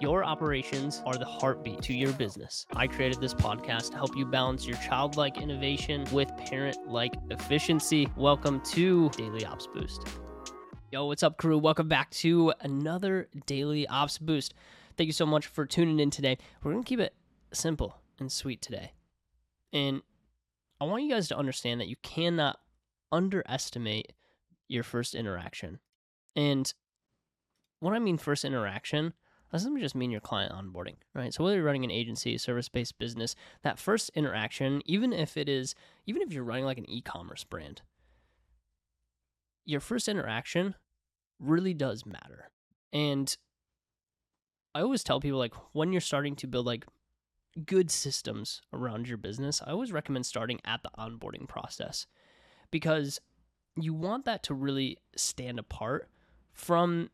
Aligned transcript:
Your 0.00 0.24
operations 0.24 1.00
are 1.06 1.16
the 1.16 1.24
heartbeat 1.24 1.80
to 1.84 1.94
your 1.94 2.12
business. 2.12 2.66
I 2.76 2.86
created 2.86 3.18
this 3.18 3.32
podcast 3.32 3.92
to 3.92 3.96
help 3.96 4.14
you 4.14 4.26
balance 4.26 4.66
your 4.66 4.76
childlike 4.76 5.38
innovation 5.38 6.04
with 6.12 6.30
parent 6.36 6.76
like 6.86 7.14
efficiency. 7.30 8.06
Welcome 8.14 8.60
to 8.72 9.08
Daily 9.16 9.46
Ops 9.46 9.66
Boost. 9.66 10.06
Yo, 10.92 11.06
what's 11.06 11.22
up, 11.22 11.38
crew? 11.38 11.56
Welcome 11.56 11.88
back 11.88 12.10
to 12.10 12.52
another 12.60 13.28
Daily 13.46 13.88
Ops 13.88 14.18
Boost. 14.18 14.52
Thank 14.98 15.06
you 15.06 15.14
so 15.14 15.24
much 15.24 15.46
for 15.46 15.64
tuning 15.64 15.98
in 15.98 16.10
today. 16.10 16.36
We're 16.62 16.72
going 16.72 16.84
to 16.84 16.88
keep 16.88 17.00
it 17.00 17.14
simple 17.54 17.96
and 18.18 18.30
sweet 18.30 18.60
today. 18.60 18.92
And 19.72 20.02
I 20.78 20.84
want 20.84 21.04
you 21.04 21.10
guys 21.10 21.28
to 21.28 21.38
understand 21.38 21.80
that 21.80 21.88
you 21.88 21.96
cannot 22.02 22.58
underestimate 23.10 24.12
your 24.68 24.82
first 24.82 25.14
interaction. 25.14 25.78
And 26.36 26.70
what 27.80 27.94
I 27.94 27.98
mean, 27.98 28.18
first 28.18 28.44
interaction, 28.44 29.14
doesn't 29.52 29.78
just 29.78 29.94
mean 29.94 30.10
your 30.10 30.20
client 30.20 30.52
onboarding, 30.52 30.96
right? 31.14 31.32
So 31.32 31.44
whether 31.44 31.56
you're 31.56 31.64
running 31.64 31.84
an 31.84 31.90
agency, 31.90 32.36
service-based 32.36 32.98
business, 32.98 33.34
that 33.62 33.78
first 33.78 34.10
interaction, 34.14 34.82
even 34.86 35.12
if 35.12 35.36
it 35.36 35.48
is, 35.48 35.74
even 36.06 36.22
if 36.22 36.32
you're 36.32 36.44
running 36.44 36.64
like 36.64 36.78
an 36.78 36.90
e-commerce 36.90 37.44
brand, 37.44 37.82
your 39.64 39.80
first 39.80 40.08
interaction 40.08 40.74
really 41.38 41.74
does 41.74 42.04
matter. 42.04 42.50
And 42.92 43.36
I 44.74 44.80
always 44.80 45.04
tell 45.04 45.20
people 45.20 45.38
like 45.38 45.54
when 45.72 45.92
you're 45.92 46.00
starting 46.00 46.36
to 46.36 46.46
build 46.46 46.66
like 46.66 46.84
good 47.64 47.90
systems 47.90 48.62
around 48.72 49.08
your 49.08 49.18
business, 49.18 49.62
I 49.64 49.70
always 49.70 49.92
recommend 49.92 50.26
starting 50.26 50.60
at 50.64 50.82
the 50.82 50.90
onboarding 50.98 51.48
process 51.48 52.06
because 52.70 53.20
you 53.76 53.94
want 53.94 54.24
that 54.24 54.42
to 54.44 54.54
really 54.54 54.98
stand 55.16 55.58
apart 55.58 56.08
from 56.52 57.10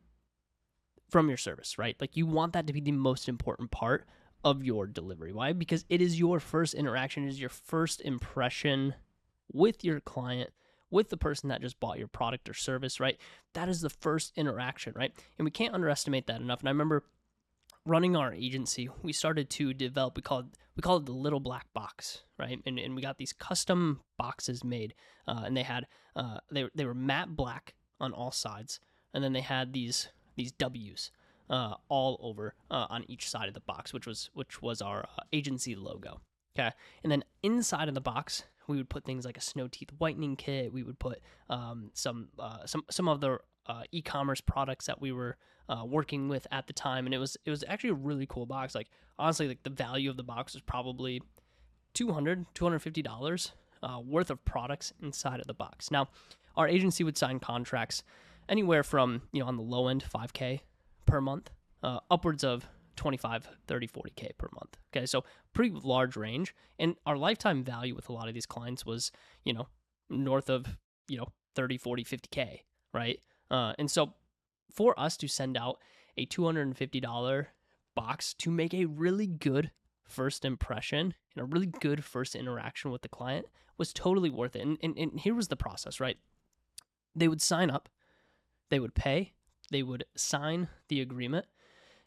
from 1.13 1.29
your 1.29 1.37
service, 1.37 1.79
right? 1.79 1.95
Like 2.01 2.17
you 2.17 2.27
want 2.27 2.55
that 2.55 2.67
to 2.67 2.73
be 2.73 2.81
the 2.81 2.91
most 2.91 3.29
important 3.29 3.71
part 3.71 4.07
of 4.43 4.65
your 4.65 4.87
delivery. 4.87 5.33
Why? 5.33 5.53
Because 5.53 5.85
it 5.91 6.01
is 6.01 6.19
your 6.19 6.41
first 6.41 6.75
interaction, 6.75 7.25
it 7.25 7.29
is 7.29 7.41
your 7.41 7.51
first 7.51 8.01
impression 8.01 8.95
with 9.53 9.85
your 9.85 10.01
client, 10.01 10.51
with 10.91 11.11
the 11.11 11.19
person 11.19 11.51
that 11.51 11.61
just 11.61 11.79
bought 11.79 11.99
your 11.99 12.09
product 12.09 12.49
or 12.49 12.55
service, 12.55 12.99
right? 12.99 13.19
That 13.53 13.69
is 13.69 13.83
the 13.83 13.91
first 13.91 14.33
interaction, 14.37 14.95
right? 14.97 15.13
And 15.39 15.45
we 15.45 15.51
can't 15.51 15.75
underestimate 15.75 16.27
that 16.27 16.41
enough. 16.41 16.61
And 16.61 16.69
I 16.69 16.73
remember 16.73 17.05
running 17.85 18.17
our 18.17 18.33
agency, 18.33 18.89
we 19.03 19.13
started 19.13 19.51
to 19.51 19.75
develop, 19.75 20.17
we 20.17 20.23
call 20.23 20.41
it, 20.41 20.47
we 20.77 20.81
call 20.81 20.97
it 20.97 21.05
the 21.05 21.13
little 21.13 21.41
black 21.41 21.67
box, 21.75 22.23
right? 22.39 22.59
And, 22.65 22.79
and 22.79 22.97
we 22.97 23.03
got 23.03 23.19
these 23.19 23.35
custom 23.35 24.01
boxes 24.17 24.65
made, 24.65 24.95
uh, 25.29 25.43
and 25.45 25.55
they 25.55 25.63
had, 25.63 25.87
uh, 26.17 26.39
they, 26.51 26.69
they 26.75 26.87
were 26.87 26.95
matte 26.95 27.37
black 27.37 27.75
on 28.01 28.15
all 28.15 28.31
sides. 28.31 28.81
And 29.13 29.23
then 29.23 29.35
they 29.35 29.43
had 29.43 29.75
these 29.75 30.09
these 30.37 30.53
W's 30.53 31.11
uh, 31.53 31.75
all 31.89 32.19
over 32.23 32.55
uh, 32.71 32.87
on 32.89 33.05
each 33.09 33.29
side 33.29 33.49
of 33.49 33.55
the 33.55 33.61
box, 33.61 33.93
which 33.93 34.07
was 34.07 34.31
which 34.35 34.63
was 34.63 34.81
our 34.83 35.01
uh, 35.01 35.23
agency 35.33 35.75
logo. 35.77 36.21
Okay, 36.57 36.71
and 37.03 37.13
then 37.13 37.25
inside 37.43 37.89
of 37.89 37.95
the 37.95 38.01
box, 38.01 38.45
we 38.67 38.77
would 38.77 38.89
put 38.89 39.05
things 39.05 39.25
like 39.25 39.37
a 39.37 39.41
snow 39.41 39.69
teeth 39.69 39.91
whitening 39.99 40.37
kit. 40.37 40.73
We 40.73 40.83
would 40.83 40.99
put 40.99 41.21
um, 41.51 41.91
some 41.95 42.29
uh, 42.39 42.67
some 42.67 42.85
some 42.91 43.09
of 43.09 43.21
the 43.21 43.39
uh, 43.67 43.83
e-commerce 43.93 44.41
products 44.41 44.87
that 44.87 45.01
we 45.01 45.13
were 45.13 45.37
uh, 45.69 45.85
working 45.87 46.29
with 46.29 46.47
at 46.51 46.67
the 46.67 46.73
time, 46.73 47.07
and 47.07 47.15
it 47.15 47.19
was 47.19 47.37
it 47.45 47.51
was 47.51 47.65
actually 47.69 47.91
a 47.91 47.95
really 47.95 48.27
cool 48.27 48.47
box. 48.47 48.75
Like 48.75 48.89
honestly, 49.19 49.49
like 49.49 49.63
the 49.63 49.71
value 49.71 50.11
of 50.11 50.17
the 50.17 50.25
box 50.25 50.55
was 50.55 50.63
probably 50.63 51.23
200 51.95 52.47
250 52.55 53.03
dollars 53.03 53.53
worth 54.05 54.31
of 54.31 54.43
products 54.45 54.93
inside 55.03 55.41
of 55.41 55.47
the 55.47 55.55
box. 55.55 55.91
Now, 55.91 56.09
our 56.57 56.69
agency 56.69 57.03
would 57.05 57.19
sign 57.19 57.41
contracts 57.41 58.05
anywhere 58.53 58.85
from, 58.85 59.23
you 59.33 59.41
know, 59.41 59.47
on 59.47 59.57
the 59.57 59.63
low 59.63 59.89
end, 59.89 60.05
5K 60.05 60.61
per 61.07 61.21
month, 61.21 61.51
uh, 61.83 62.01
upwards 62.11 62.45
of 62.45 62.69
25, 62.97 63.49
30, 63.67 63.89
40K 63.89 64.31
per 64.37 64.49
month. 64.53 64.77
Okay. 64.95 65.07
So 65.07 65.25
pretty 65.55 65.75
large 65.83 66.17
range. 66.17 66.55
And 66.79 66.95
our 67.07 67.17
lifetime 67.17 67.65
value 67.65 67.95
with 67.95 68.11
a 68.11 68.13
lot 68.13 68.29
of 68.29 68.35
these 68.35 68.47
clients 68.47 68.85
was, 68.85 69.11
you 69.45 69.55
know, 69.55 69.69
north 70.11 70.51
of, 70.51 70.67
you 71.09 71.17
know, 71.17 71.29
30, 71.57 71.79
40, 71.79 72.05
50K. 72.05 72.61
Right. 72.93 73.21
Uh, 73.51 73.73
and 73.79 73.91
so 73.91 74.13
for 74.71 74.99
us 75.01 75.17
to 75.17 75.29
send 75.29 75.57
out 75.57 75.79
a 76.19 76.27
$250 76.27 77.47
box 77.95 78.35
to 78.35 78.51
make 78.51 78.75
a 78.75 78.85
really 78.85 79.27
good 79.27 79.71
first 80.07 80.45
impression 80.45 81.15
and 81.35 81.43
a 81.43 81.45
really 81.45 81.67
good 81.67 82.05
first 82.05 82.35
interaction 82.35 82.91
with 82.91 83.01
the 83.01 83.09
client 83.09 83.47
was 83.79 83.95
totally 83.95 84.29
worth 84.29 84.55
it. 84.55 84.63
And, 84.63 84.77
and, 84.83 84.99
and 84.99 85.21
here 85.21 85.35
was 85.35 85.49
the 85.49 85.57
process, 85.57 86.01
right? 86.01 86.19
They 87.17 87.29
would 87.29 87.41
sign 87.41 87.71
up 87.71 87.89
they 88.73 88.81
would 88.81 88.95
pay, 88.95 89.35
they 89.71 89.83
would 89.83 90.07
sign 90.17 90.67
the 90.89 91.03
agreement. 91.03 91.45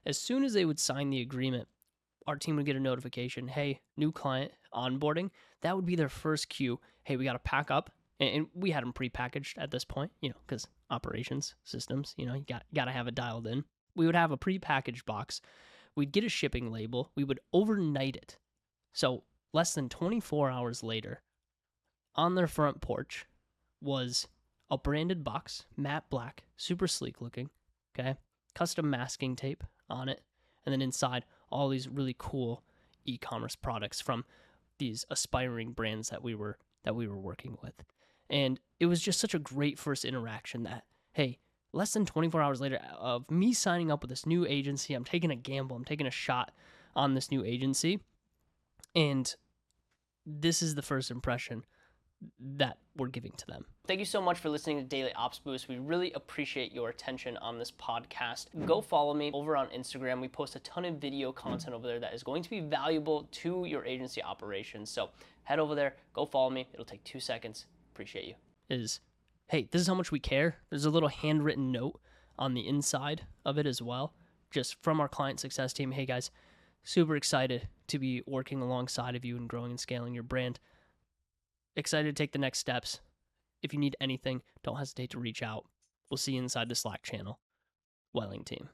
As 0.04 0.18
soon 0.20 0.44
as 0.44 0.54
they 0.54 0.66
would 0.66 0.80
sign 0.80 1.12
the 1.12 1.22
agreement, 1.22 1.68
our 2.26 2.38
team 2.38 2.56
would 2.56 2.66
get 2.66 2.76
a 2.76 2.80
notification 2.80 3.48
hey, 3.48 3.82
new 3.98 4.12
client 4.12 4.52
onboarding. 4.74 5.30
That 5.62 5.76
would 5.76 5.86
be 5.86 5.96
their 5.96 6.10
first 6.10 6.50
cue. 6.50 6.80
Hey, 7.04 7.18
we 7.18 7.24
got 7.24 7.34
to 7.34 7.40
pack 7.40 7.70
up. 7.70 7.92
And 8.20 8.48
we 8.56 8.72
had 8.72 8.82
them 8.82 8.94
pre-packaged 8.94 9.60
at 9.60 9.70
this 9.70 9.86
point, 9.86 10.12
you 10.22 10.30
know, 10.30 10.36
because 10.48 10.68
operations 10.90 11.54
systems, 11.66 12.16
you 12.18 12.26
know, 12.26 12.34
you 12.34 12.46
got 12.48 12.64
got 12.74 12.86
to 12.86 12.92
have 12.92 13.08
it 13.08 13.14
dialed 13.14 13.46
in. 13.46 13.64
We 13.96 14.08
would 14.08 14.16
have 14.16 14.32
a 14.32 14.38
pre-packaged 14.38 15.06
box. 15.06 15.42
We'd 15.96 16.14
get 16.14 16.24
a 16.24 16.30
shipping 16.30 16.72
label. 16.72 17.12
We 17.16 17.26
would 17.26 17.42
overnight 17.54 18.16
it. 18.16 18.38
So 18.92 19.24
less 19.54 19.76
than 19.76 19.90
24 19.90 20.50
hours 20.50 20.82
later, 20.82 21.22
on 22.16 22.34
their 22.34 22.48
front 22.48 22.82
porch 22.82 23.28
was 23.82 24.28
a 24.70 24.78
branded 24.78 25.24
box, 25.24 25.66
matte 25.78 26.10
black, 26.10 26.44
super 26.58 26.88
sleek 26.88 27.22
looking, 27.22 27.50
okay? 27.98 28.16
Custom 28.54 28.90
masking 28.90 29.36
tape 29.36 29.64
on 29.90 30.10
it, 30.10 30.22
and 30.66 30.74
then 30.74 30.82
inside 30.82 31.26
all 31.52 31.70
these 31.70 31.88
really 31.88 32.16
cool 32.18 32.64
e-commerce 33.06 33.56
products 33.56 34.02
from 34.02 34.26
these 34.78 35.06
aspiring 35.10 35.72
brands 35.72 36.10
that 36.10 36.24
we 36.24 36.36
were 36.36 36.58
that 36.84 36.96
we 36.96 37.08
were 37.08 37.18
working 37.18 37.58
with. 37.62 37.84
And 38.30 38.60
it 38.80 38.88
was 38.88 39.02
just 39.02 39.20
such 39.20 39.34
a 39.34 39.40
great 39.40 39.80
first 39.80 40.06
interaction 40.06 40.64
that 40.64 40.84
hey, 41.14 41.40
less 41.72 41.94
than 41.94 42.06
24 42.06 42.42
hours 42.42 42.62
later 42.62 42.80
uh, 42.84 42.96
of 42.96 43.30
me 43.32 43.54
signing 43.54 43.92
up 43.92 44.02
with 44.02 44.10
this 44.10 44.26
new 44.26 44.46
agency, 44.46 44.94
I'm 44.94 45.06
taking 45.06 45.32
a 45.32 45.36
gamble, 45.36 45.76
I'm 45.76 45.86
taking 45.86 46.08
a 46.08 46.12
shot 46.12 46.52
on 46.96 47.14
this 47.14 47.32
new 47.32 47.44
agency. 47.44 48.00
And 48.96 49.34
this 50.26 50.62
is 50.62 50.76
the 50.76 50.82
first 50.82 51.12
impression 51.12 51.64
that 52.58 52.78
we're 52.96 53.08
giving 53.08 53.34
to 53.34 53.48
them. 53.48 53.66
Thank 53.88 54.00
you 54.00 54.06
so 54.06 54.22
much 54.22 54.40
for 54.40 54.50
listening 54.50 54.78
to 54.78 54.84
Daily 54.84 55.14
Ops 55.14 55.40
Boost. 55.40 55.68
We 55.68 55.78
really 55.78 56.12
appreciate 56.14 56.74
your 56.74 56.90
attention 56.90 57.38
on 57.38 57.60
this 57.60 57.72
podcast. 57.72 58.48
Go 58.66 58.82
follow 58.82 59.14
me 59.14 59.32
over 59.34 59.56
on 59.56 59.68
Instagram. 59.68 60.22
We 60.22 60.28
post 60.28 60.56
a 60.56 60.60
ton 60.60 60.86
of 60.86 60.96
video 60.96 61.32
content 61.32 61.76
over 61.76 61.86
there 61.86 62.00
that 62.00 62.14
is 62.14 62.24
going 62.24 62.42
to 62.44 62.50
be 62.50 62.62
valuable 62.62 63.28
to 63.32 63.66
your 63.66 63.86
agency 63.86 64.24
operations. 64.24 64.90
So 64.90 65.10
head 65.44 65.60
over 65.60 65.76
there, 65.76 65.96
go 66.14 66.26
follow 66.26 66.50
me. 66.50 66.68
It'll 66.74 66.86
take 66.86 67.04
two 67.04 67.20
seconds. 67.20 67.66
Appreciate 67.94 68.26
you. 68.26 68.36
Is 68.70 69.02
hey, 69.48 69.68
this 69.72 69.82
is 69.82 69.88
how 69.88 69.94
much 69.94 70.12
we 70.12 70.20
care. 70.20 70.58
There's 70.70 70.86
a 70.86 70.90
little 70.90 71.10
handwritten 71.10 71.72
note 71.72 72.00
on 72.40 72.54
the 72.54 72.68
inside 72.68 73.22
of 73.46 73.58
it 73.58 73.68
as 73.68 73.82
well, 73.82 74.14
just 74.52 74.82
from 74.82 75.00
our 75.00 75.08
client 75.08 75.40
success 75.40 75.74
team. 75.74 75.92
Hey 75.92 76.06
guys, 76.06 76.32
super 76.84 77.16
excited 77.16 77.68
to 77.88 78.00
be 78.00 78.24
working 78.26 78.62
alongside 78.62 79.16
of 79.16 79.24
you 79.24 79.38
and 79.38 79.48
growing 79.48 79.72
and 79.72 79.80
scaling 79.80 80.14
your 80.14 80.24
brand 80.24 80.60
excited 81.76 82.16
to 82.16 82.24
take 82.24 82.32
the 82.32 82.40
next 82.40 82.60
steps. 82.60 83.02
If 83.62 83.74
you 83.74 83.80
need 83.80 83.96
anything, 84.00 84.42
don't 84.64 84.78
hesitate 84.78 85.12
to 85.12 85.20
reach 85.20 85.42
out. 85.42 85.66
We'll 86.10 86.18
see 86.18 86.34
you 86.34 86.42
inside 86.42 86.70
the 86.70 86.76
Slack 86.76 87.04
channel. 87.04 87.40
Welling 88.14 88.44
team. 88.44 88.70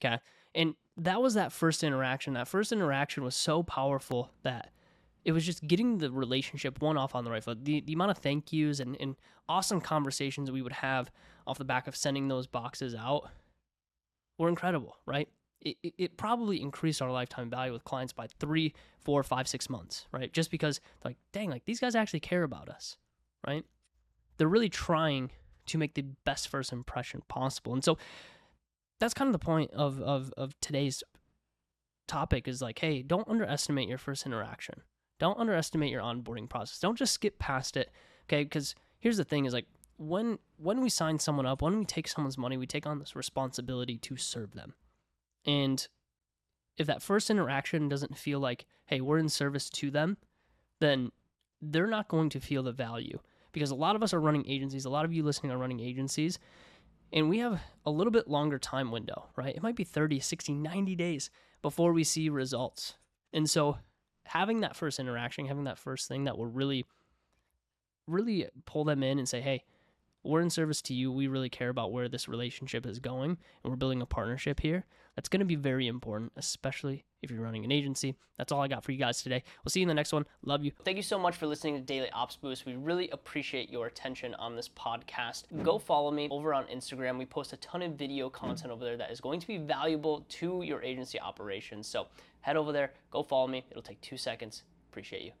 Okay. 0.00 0.18
And 0.54 0.74
that 0.96 1.20
was 1.20 1.34
that 1.34 1.52
first 1.52 1.84
interaction. 1.84 2.34
That 2.34 2.48
first 2.48 2.72
interaction 2.72 3.22
was 3.22 3.34
so 3.34 3.62
powerful 3.62 4.30
that 4.42 4.70
it 5.24 5.32
was 5.32 5.44
just 5.44 5.66
getting 5.66 5.98
the 5.98 6.10
relationship 6.10 6.80
one 6.80 6.96
off 6.96 7.14
on 7.14 7.24
the 7.24 7.30
right 7.30 7.44
foot. 7.44 7.64
The, 7.64 7.82
the 7.82 7.92
amount 7.92 8.12
of 8.12 8.18
thank 8.18 8.52
yous 8.52 8.80
and, 8.80 8.96
and 8.98 9.16
awesome 9.48 9.80
conversations 9.80 10.50
we 10.50 10.62
would 10.62 10.72
have 10.72 11.10
off 11.46 11.58
the 11.58 11.64
back 11.64 11.86
of 11.86 11.96
sending 11.96 12.28
those 12.28 12.46
boxes 12.46 12.94
out 12.94 13.28
were 14.38 14.48
incredible, 14.48 14.96
right? 15.06 15.28
It, 15.60 15.76
it 15.82 16.16
probably 16.16 16.60
increased 16.60 17.02
our 17.02 17.10
lifetime 17.10 17.50
value 17.50 17.72
with 17.72 17.84
clients 17.84 18.12
by 18.12 18.28
three, 18.38 18.74
four, 19.00 19.22
five, 19.22 19.48
six 19.48 19.68
months, 19.68 20.06
right? 20.12 20.32
Just 20.32 20.50
because 20.50 20.80
like, 21.04 21.16
dang, 21.32 21.50
like 21.50 21.64
these 21.64 21.80
guys 21.80 21.94
actually 21.94 22.20
care 22.20 22.44
about 22.44 22.68
us, 22.68 22.96
right? 23.46 23.64
They're 24.36 24.48
really 24.48 24.68
trying 24.68 25.30
to 25.66 25.78
make 25.78 25.94
the 25.94 26.04
best 26.24 26.48
first 26.48 26.72
impression 26.72 27.22
possible. 27.28 27.72
And 27.72 27.84
so 27.84 27.98
that's 29.00 29.14
kind 29.14 29.28
of 29.28 29.32
the 29.32 29.44
point 29.44 29.72
of 29.72 30.00
of 30.00 30.32
of 30.36 30.58
today's 30.60 31.02
topic 32.06 32.48
is 32.48 32.62
like, 32.62 32.78
hey, 32.78 33.02
don't 33.02 33.28
underestimate 33.28 33.88
your 33.88 33.98
first 33.98 34.26
interaction. 34.26 34.82
Don't 35.18 35.38
underestimate 35.38 35.90
your 35.90 36.02
onboarding 36.02 36.48
process. 36.48 36.78
Don't 36.78 36.96
just 36.96 37.12
skip 37.12 37.38
past 37.38 37.76
it. 37.76 37.90
Okay, 38.28 38.44
because 38.44 38.74
here's 39.00 39.16
the 39.16 39.24
thing 39.24 39.44
is 39.44 39.52
like 39.52 39.66
when 39.96 40.38
when 40.56 40.80
we 40.80 40.88
sign 40.88 41.18
someone 41.18 41.46
up, 41.46 41.62
when 41.62 41.80
we 41.80 41.84
take 41.84 42.08
someone's 42.08 42.38
money, 42.38 42.56
we 42.56 42.66
take 42.66 42.86
on 42.86 43.00
this 43.00 43.16
responsibility 43.16 43.98
to 43.98 44.16
serve 44.16 44.52
them 44.52 44.74
and 45.48 45.88
if 46.76 46.86
that 46.86 47.02
first 47.02 47.30
interaction 47.30 47.88
doesn't 47.88 48.18
feel 48.18 48.38
like, 48.38 48.66
hey, 48.84 49.00
we're 49.00 49.18
in 49.18 49.30
service 49.30 49.70
to 49.70 49.90
them, 49.90 50.18
then 50.78 51.10
they're 51.62 51.86
not 51.86 52.06
going 52.06 52.28
to 52.28 52.38
feel 52.38 52.62
the 52.62 52.70
value. 52.70 53.18
Because 53.50 53.70
a 53.70 53.74
lot 53.74 53.96
of 53.96 54.02
us 54.02 54.12
are 54.12 54.20
running 54.20 54.46
agencies, 54.46 54.84
a 54.84 54.90
lot 54.90 55.06
of 55.06 55.12
you 55.12 55.22
listening 55.22 55.50
are 55.50 55.58
running 55.58 55.80
agencies, 55.80 56.38
And 57.12 57.28
we 57.28 57.38
have 57.38 57.60
a 57.86 57.90
little 57.90 58.10
bit 58.10 58.28
longer 58.28 58.58
time 58.58 58.90
window, 58.90 59.28
right? 59.36 59.54
It 59.54 59.62
might 59.62 59.76
be 59.76 59.84
30, 59.84 60.20
60, 60.20 60.54
90 60.54 60.94
days 60.94 61.30
before 61.62 61.92
we 61.92 62.04
see 62.04 62.28
results. 62.28 62.94
And 63.32 63.48
so 63.48 63.78
having 64.26 64.60
that 64.60 64.76
first 64.76 65.00
interaction, 65.00 65.46
having 65.46 65.64
that 65.64 65.78
first 65.78 66.08
thing 66.08 66.24
that 66.24 66.36
will 66.36 66.46
really, 66.46 66.84
really 68.06 68.46
pull 68.66 68.84
them 68.84 69.02
in 69.02 69.18
and 69.18 69.28
say, 69.28 69.40
hey, 69.40 69.64
we're 70.22 70.40
in 70.40 70.50
service 70.50 70.82
to 70.82 70.94
you. 70.94 71.10
We 71.12 71.28
really 71.28 71.48
care 71.48 71.68
about 71.68 71.92
where 71.92 72.08
this 72.08 72.28
relationship 72.28 72.86
is 72.86 72.98
going, 72.98 73.30
and 73.30 73.70
we're 73.70 73.76
building 73.76 74.02
a 74.02 74.06
partnership 74.06 74.60
here. 74.60 74.84
That's 75.16 75.28
going 75.28 75.40
to 75.40 75.46
be 75.46 75.56
very 75.56 75.88
important, 75.88 76.32
especially 76.36 77.04
if 77.22 77.30
you're 77.30 77.42
running 77.42 77.64
an 77.64 77.72
agency. 77.72 78.14
That's 78.36 78.52
all 78.52 78.60
I 78.60 78.68
got 78.68 78.84
for 78.84 78.92
you 78.92 78.98
guys 78.98 79.20
today. 79.20 79.42
We'll 79.64 79.70
see 79.70 79.80
you 79.80 79.84
in 79.84 79.88
the 79.88 79.94
next 79.94 80.12
one. 80.12 80.26
Love 80.44 80.64
you. 80.64 80.70
Thank 80.84 80.96
you 80.96 81.02
so 81.02 81.18
much 81.18 81.34
for 81.34 81.46
listening 81.46 81.74
to 81.74 81.80
Daily 81.80 82.08
Ops 82.10 82.36
Boost. 82.36 82.66
We 82.66 82.76
really 82.76 83.10
appreciate 83.10 83.68
your 83.68 83.86
attention 83.88 84.34
on 84.36 84.54
this 84.54 84.68
podcast. 84.68 85.44
Go 85.64 85.78
follow 85.78 86.12
me 86.12 86.28
over 86.30 86.54
on 86.54 86.66
Instagram. 86.66 87.18
We 87.18 87.26
post 87.26 87.52
a 87.52 87.56
ton 87.56 87.82
of 87.82 87.94
video 87.94 88.30
content 88.30 88.70
over 88.70 88.84
there 88.84 88.96
that 88.96 89.10
is 89.10 89.20
going 89.20 89.40
to 89.40 89.46
be 89.46 89.58
valuable 89.58 90.24
to 90.28 90.62
your 90.62 90.82
agency 90.82 91.18
operations. 91.18 91.88
So 91.88 92.06
head 92.40 92.56
over 92.56 92.70
there, 92.70 92.92
go 93.10 93.24
follow 93.24 93.48
me. 93.48 93.64
It'll 93.70 93.82
take 93.82 94.00
two 94.00 94.16
seconds. 94.16 94.62
Appreciate 94.90 95.22
you. 95.22 95.32